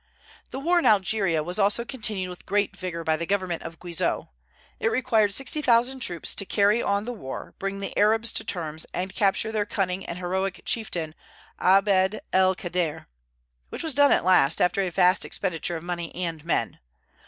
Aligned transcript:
The 0.49 0.57
war 0.59 0.79
in 0.79 0.85
Algeria 0.87 1.43
was 1.43 1.59
also 1.59 1.85
continued 1.85 2.29
with 2.29 2.47
great 2.47 2.75
vigor 2.75 3.03
by 3.03 3.15
the 3.17 3.27
government 3.27 3.61
of 3.61 3.77
Guizot. 3.79 4.29
It 4.79 4.87
required 4.89 5.31
sixty 5.31 5.61
thousand 5.61 5.99
troops 5.99 6.33
to 6.33 6.43
carry 6.43 6.81
on 6.81 7.05
the 7.05 7.13
war, 7.13 7.53
bring 7.59 7.81
the 7.81 7.95
Arabs 7.95 8.33
to 8.33 8.43
terms, 8.43 8.87
and 8.95 9.13
capture 9.13 9.51
their 9.51 9.67
cunning 9.67 10.03
and 10.03 10.17
heroic 10.17 10.63
chieftain 10.65 11.13
Abd 11.59 12.19
el 12.33 12.55
Kader, 12.55 13.05
which 13.69 13.83
was 13.83 13.93
done 13.93 14.11
at 14.11 14.25
last, 14.25 14.59
after 14.59 14.81
a 14.81 14.89
vast 14.89 15.23
expenditure 15.23 15.77
of 15.77 15.83
money 15.83 16.11
and 16.15 16.43
men. 16.43 16.79